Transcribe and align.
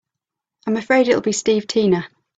I'm 0.65 0.77
afraid 0.77 1.09
it'll 1.09 1.21
be 1.21 1.31
Steve 1.31 1.67
Tina. 1.67 2.07